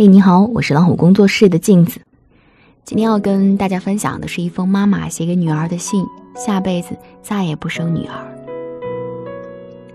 [0.00, 2.00] 嘿，你好，我是老虎工作室的镜子。
[2.86, 8.14] 今天要跟大家分享的是一封妈妈写给女儿的信，下辈子再也不生女儿。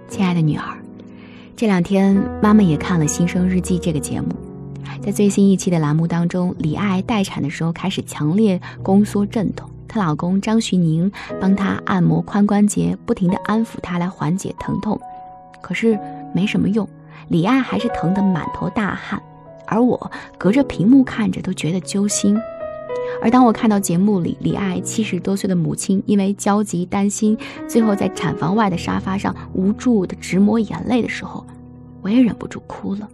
[0.07, 0.78] 亲爱的女儿，
[1.55, 4.28] 这两天妈妈也看了《新生日记》这个节目，
[5.02, 11.12] 在最新一期的栏目当中，李爱待产的时候开始强烈宫缩阵痛，她老公张徐宁
[11.42, 15.01] 帮她按摩髋关节，不停地安抚她来缓解疼痛，
[15.63, 15.99] 可是
[16.31, 16.88] 没什么用，
[17.27, 19.20] 李爱还是疼得满头大汗。
[19.68, 22.38] 而我隔着屏幕看着都觉得揪心，
[23.21, 31.45] 而当我看到节目里李爱七十多岁的母亲因为焦急担心，最后在产房外的沙发上无助的直抹眼泪的时候，
[32.02, 33.09] 我也忍不住哭了，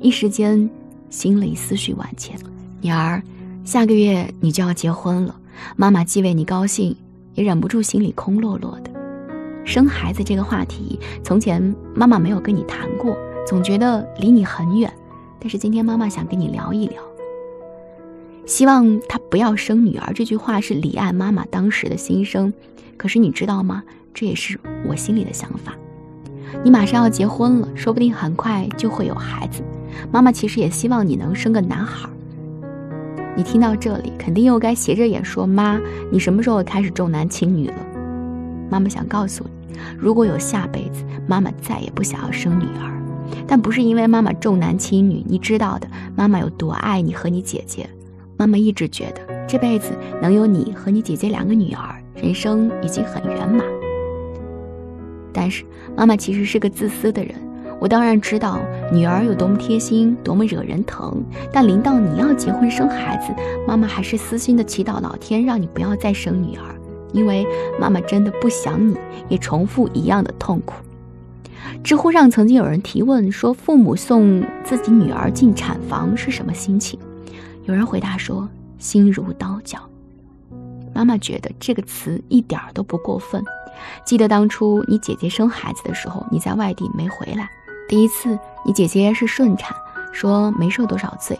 [0.00, 0.68] 一时间
[1.10, 2.36] 心里思绪万千。
[2.80, 3.22] 女儿，
[3.64, 5.36] 下个月你就要结婚了，
[5.76, 6.96] 妈妈既为你高兴，
[7.34, 8.90] 也忍不住心里空落落的。
[9.64, 11.62] 生孩子这个话题，从前
[11.94, 14.92] 妈妈没有跟你谈过，总觉得离你很远。
[15.42, 17.02] 但是今天妈妈想跟你聊一聊，
[18.46, 20.12] 希望她不要生女儿。
[20.14, 22.52] 这句话是李爱妈妈当时的心声，
[22.96, 23.82] 可是你知道吗？
[24.14, 25.74] 这也是我心里的想法。
[26.62, 29.64] 你马上要结婚了，说不定很快就会有孩子。
[30.12, 32.08] 妈妈其实也希望你能生个男孩。
[33.34, 35.80] 你听到这里，肯定又该斜着眼说：“妈，
[36.12, 37.74] 你什么时候开始重男轻女了？”
[38.70, 43.01] 妈妈想告诉你，如果有下辈子，妈妈再也不想要生女儿。
[43.46, 47.88] 但不是因为妈妈重男轻女，你知道的，妈妈有多爱你和你姐姐。
[48.36, 53.64] 妈妈一直觉得这辈子能有你和你姐姐两个女儿，人生已经很圆满。
[55.32, 55.64] 但是
[55.96, 57.34] 妈妈其实是个自私的人，
[57.80, 58.58] 我当然知道
[58.92, 61.22] 女儿有多么贴心，多么惹人疼。
[61.52, 63.32] 但临到你要结婚生孩子，
[63.66, 66.74] 妈妈还是私心的祈祷老天让你不要再生女儿，
[67.12, 67.46] 因为
[67.78, 68.96] 妈妈真的不想你
[69.28, 70.74] 也重复一样的痛苦。
[71.82, 76.98] 知乎上曾经有人提问说：“父母送自己女儿进产房是什么心情？”
[77.64, 79.78] 有人回答说：“心如刀绞。”
[80.94, 83.42] 妈妈觉得这个词一点都不过分。
[84.04, 87.48] 记得当初你姐姐生孩子的时候，你在外地没回来。
[87.88, 89.74] 第一次，你姐姐是顺产，
[90.12, 91.38] 说没受多少罪。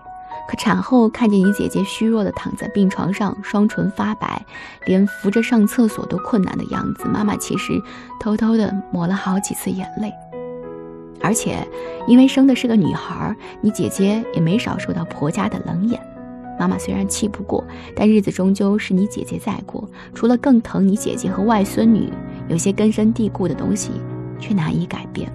[0.53, 4.45] 可产后看见你姐姐虚弱的躺在病床上，双唇发白，
[4.85, 7.81] 连扶着上厕所都困难的样子，妈妈其实
[8.21, 10.13] 偷偷的抹了好几次眼泪。
[11.23, 11.67] 而且，
[12.07, 15.99] 因为生的是个女孩，你姐姐也没少受到婆家的冷眼。
[16.61, 17.65] 妈妈虽然气不过，
[17.97, 19.89] 但日子终究是你姐姐在过。
[20.13, 22.13] 除了更疼你姐姐和外孙女，
[22.49, 23.93] 有些根深蒂固的东西
[24.39, 25.33] 却难以改变。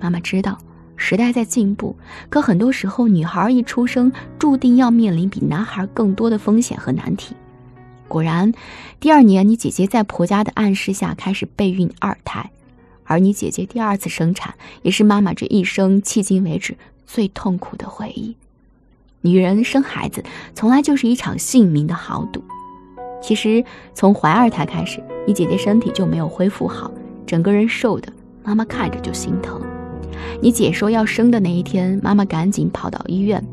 [0.00, 0.58] 妈妈知道
[0.98, 1.96] 时代在进步，
[2.28, 7.34] 可很多时候，女孩一出生注定要面临比男孩更多的风险和难题。
[8.08, 8.52] 果然，
[9.00, 12.50] 第二年你姐姐在婆家的暗示下开始备孕二胎。
[13.04, 16.76] 而你姐姐第二次生产，也是妈妈这一生迄今为止
[17.06, 18.36] 最痛苦的回忆。
[19.22, 20.22] 女人生孩子
[20.54, 22.42] 从来就是一场性命的豪赌。
[23.22, 26.90] 其实从怀二胎开始，你姐姐身体就没有恢复好，
[27.26, 28.12] 整个人瘦的，
[28.44, 29.60] 妈妈看着就心疼。
[30.40, 33.44] 你姐说要生的那一天，妈妈赶紧跑到医院，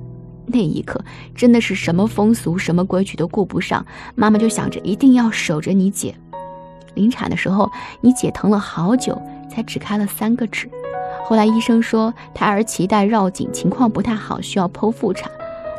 [0.45, 1.03] 那一刻
[1.35, 6.15] 真的是什么风俗、什么规矩都顾不上，妈妈就想着一定要守着你姐。
[6.93, 7.71] 临产的时候，
[8.01, 9.21] 你姐疼了好久。
[9.47, 10.69] 才只开了三个指，
[11.23, 15.31] 后来医生说胎儿脐带绕颈，情况不太好，需要剖腹产。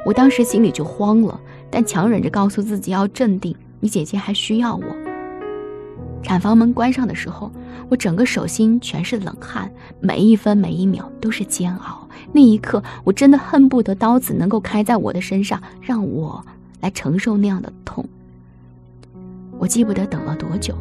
[0.07, 1.39] 我当时心里就慌了，
[1.71, 3.55] 但强忍着告诉自己要镇定。
[3.81, 4.85] 你姐姐还需要我。
[6.23, 7.53] 产房门关上的时候，
[7.89, 9.71] 我整个手心全是冷汗，
[10.01, 12.07] 每一分每一秒都是煎熬。
[12.33, 16.45] 那一刻，我真的恨不得刀子能够开在我的身上，让我
[16.81, 18.05] 来承受那样的痛。
[19.59, 20.75] 我记不得等了多久，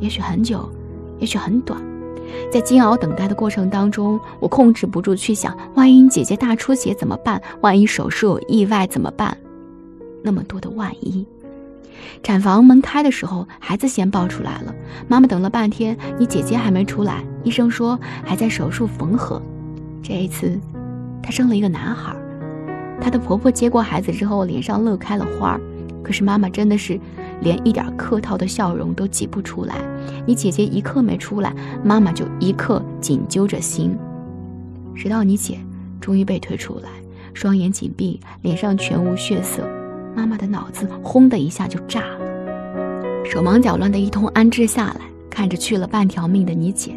[0.00, 0.68] 也许很久，
[1.18, 1.80] 也许很短。
[2.52, 7.40] 在煎熬等待的过程当中，我控制不住去想：万一姐姐大出血怎么办？
[7.60, 9.36] 万一手术有意外怎么办？
[10.22, 11.26] 那么多的万一。
[12.22, 14.74] 产房门开的时候，孩子先抱出来了。
[15.08, 17.24] 妈妈等了半天，你姐姐还没出来。
[17.44, 19.40] 医生说还在手术缝合。
[20.02, 20.58] 这一次，
[21.22, 22.14] 她生了一个男孩。
[23.00, 25.58] 她的婆婆接过孩子之后，脸上乐开了花。
[26.02, 26.98] 可是妈妈真的是。
[27.40, 29.76] 连一点客套的笑容都挤不出来，
[30.26, 31.54] 你姐姐一刻没出来，
[31.84, 33.96] 妈妈就一刻紧揪着心。
[34.92, 35.56] 直到你姐
[36.00, 36.88] 终于被推出来，
[37.34, 39.62] 双眼紧闭，脸上全无血色，
[40.18, 46.90] 妈妈的脑子轰的一下就炸了，手忙脚乱的一通安置下来，看着去了半条命的你姐，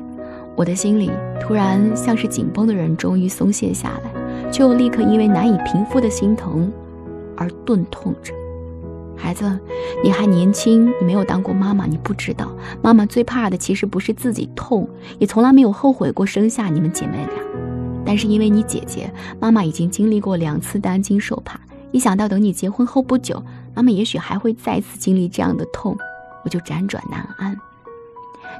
[0.55, 6.73] 我的心里突然像是紧绷的人终于松懈下来，却又立刻因为难以平复的心疼
[7.37, 8.33] 而钝痛着。
[9.15, 9.55] 孩子，
[10.03, 12.51] 你还年轻，你没有当过妈妈，你不知道，
[12.81, 14.89] 妈妈最怕的其实不是自己痛，
[15.19, 17.43] 也从来没有后悔过生下你们姐妹俩。
[18.03, 21.59] 但是因为你姐姐，妈妈已经经历过两次担惊受怕，
[21.91, 23.43] 一想到等你结婚后不久，
[23.75, 25.97] 妈妈也许还会再次经历这样的痛，
[26.43, 27.55] 我就辗转难安。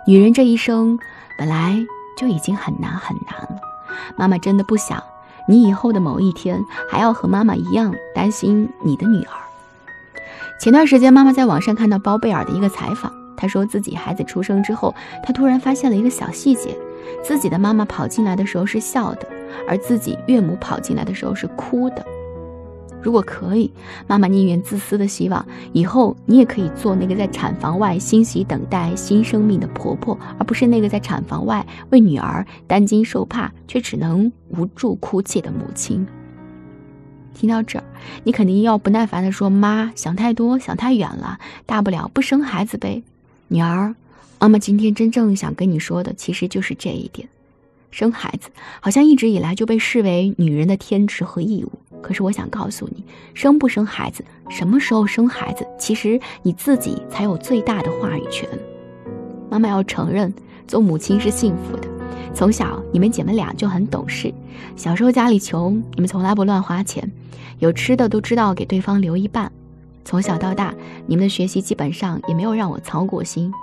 [0.08, 0.98] 女人这一生
[1.38, 1.86] 本来
[2.18, 3.62] 就已经很难很难了，
[4.18, 5.02] 妈妈真的不想
[5.48, 9.34] 你以后的某一天还要和妈妈一样担心你的女儿。
[10.60, 14.94] 前段时间，妈妈在网上看到包贝尔的一个采访，她说自己孩子出生之后，
[15.24, 16.78] 她突然发现了一个小细节。
[17.24, 19.28] 自己的妈妈跑进来的时候是笑的，
[19.68, 22.06] 而自己岳母跑进来的时候是哭的。
[23.02, 23.72] 如果可以，
[24.08, 36.06] 妈妈宁愿自私的希望以后你也可以做那个在产房外欣喜等待新生命的婆婆，而不是那个在产房外为女儿担惊受怕却只能无助哭泣的母亲。
[37.34, 37.84] 听到这儿，
[38.24, 43.04] 你肯定要不耐烦的说：“妈，想太多，想太远了，大不了不生孩子呗。”
[43.50, 43.96] 女儿。
[44.40, 47.30] 妈妈今天真正想跟你说的，其实就是这一点：
[47.92, 48.50] 生孩子
[48.80, 51.72] 好像一直以来就被视为女人的天职和义务。
[52.02, 53.04] 可是我想告诉你，
[53.34, 58.48] 生不生孩子，什么时候生孩子，其实你自己才有最大的话语权。
[59.50, 60.34] 妈妈要承认，
[60.68, 61.88] 做母亲是幸福的。
[62.34, 64.34] 从小你们姐妹俩就很懂事，
[64.76, 67.12] 小时候家里穷，你们从来不乱花钱，
[67.60, 69.52] 有吃的都知道给对方留一半。
[70.04, 70.74] 从小到大，
[71.06, 73.54] 你们的学习基本上也没有让我操过心。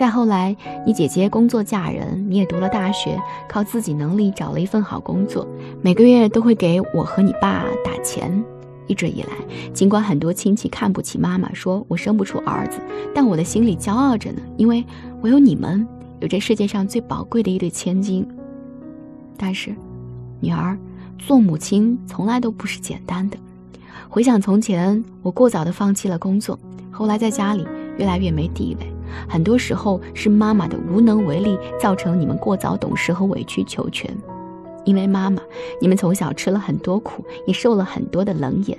[0.00, 0.56] 再后来，
[0.86, 5.46] 你姐姐工作嫁人，你也读了大学，靠自己能力找了一份好工作，
[5.82, 8.42] 每个月都会给我和你爸打钱。
[8.86, 9.28] 一直以来，
[9.74, 12.80] 尽管很多亲戚看不起妈妈，说我生不出儿子，
[13.14, 14.82] 但我的心里骄傲着呢，因为
[15.20, 15.86] 我有你们，
[16.20, 18.26] 有这世界上最宝贵的一对千金。
[19.36, 19.76] 但是，
[20.40, 20.78] 女儿
[21.18, 23.36] 做母亲从来都不是简单的。
[24.08, 26.58] 回想从前，我过早的放弃了工作，
[26.90, 27.68] 后来在家里
[27.98, 28.89] 越来越没地位。
[29.28, 34.10] 很多时候是妈妈的无能为力，造成你们过早懂事和委曲求全。
[34.84, 35.42] 因为妈妈，
[35.80, 38.78] 你们从小吃了很多苦，也受了很多的冷眼。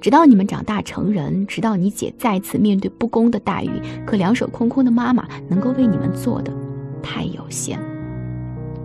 [0.00, 6.52] 直到你们长大成人，直到你姐再次面对不公的待遇，可两手空空的妈妈能够为你们做的
[7.02, 7.78] 太有限。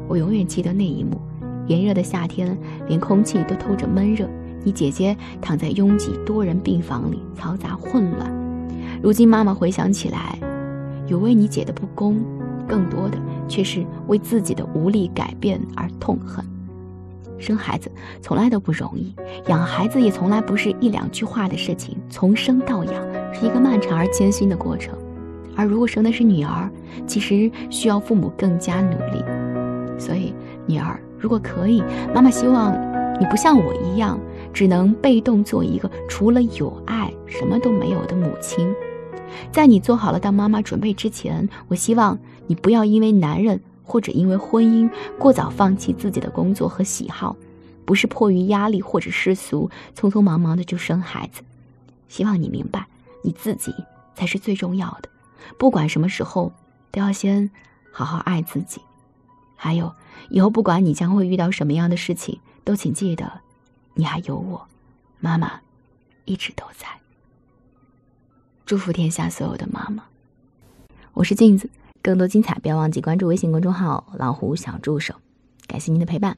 [0.08, 1.20] 我永远记得那一幕：
[1.68, 2.58] 炎热的夏天，
[2.88, 4.30] 连空气都透着闷热。
[4.64, 8.32] 你姐姐躺在拥挤多人病房里，嘈杂混乱。
[9.02, 10.51] 如今妈妈回想起来。
[11.12, 12.24] 有为你姐的不公，
[12.66, 16.42] 更多的却是为自己的无力改变而痛恨。
[17.38, 17.92] 生孩子
[18.22, 19.14] 从来都不容易，
[19.48, 21.98] 养孩子也从来不是一两句话的事情。
[22.10, 22.94] 从生到养
[23.34, 24.98] 是一个漫长而艰辛的过程。
[25.54, 26.72] 而如果生的是女儿，
[27.06, 29.22] 其实需要父母更加努力。
[30.00, 30.34] 所以，
[30.66, 31.84] 女儿如果可以，
[32.16, 32.72] 妈妈希望
[33.20, 34.18] 你不像我一样，
[34.54, 38.74] 只能被动做一个除了有爱什么都没有的母亲。
[39.52, 42.18] 在你做好了当妈妈准备之前，我希望
[42.48, 44.90] 你不要因为男人或者因为婚姻
[45.20, 47.36] 过早放弃自己的工作和喜好，
[47.86, 51.42] 不是迫于压力或者世俗，匆匆忙忙的就生孩子。
[52.08, 52.88] 希望你明白，
[53.24, 53.74] 你自己
[54.16, 55.10] 才是最重要的。
[55.58, 56.52] 不管什么时候，
[56.92, 57.50] 都要先
[57.92, 58.82] 好好爱自己。
[59.56, 59.94] 还有，
[60.30, 63.42] 以后不管你将会遇到什么样的事情，都请记得，
[63.94, 64.68] 你还有我，
[65.20, 65.62] 妈妈，
[66.26, 67.01] 一直都在。
[68.72, 70.02] 祝福天下所有的妈妈。
[71.12, 71.70] 我是镜子，
[72.02, 75.14] 更多精彩不要忘记关注微信公众号“老虎小助手”。
[75.68, 76.38] 感谢您的陪伴。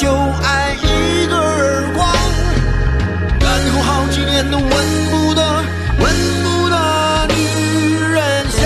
[0.00, 2.08] 就挨一个耳光，
[3.38, 4.66] 然后好几年都闻
[5.10, 5.42] 不得、
[5.98, 6.10] 闻
[6.42, 7.38] 不得女
[8.08, 8.64] 人香，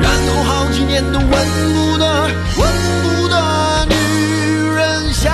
[0.00, 2.62] 然后好几年都闻不得、闻
[3.02, 3.94] 不得女
[4.74, 5.30] 人香。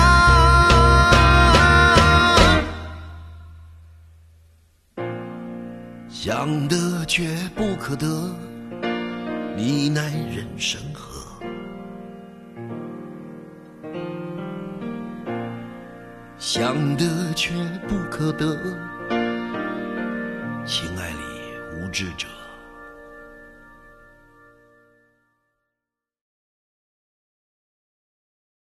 [6.09, 7.23] 想得却
[7.55, 8.05] 不可得，
[9.61, 11.43] 你奈人生何？
[16.37, 17.53] 想得却
[17.85, 18.55] 不可得，
[20.65, 21.17] 情爱里
[21.75, 22.25] 无知者。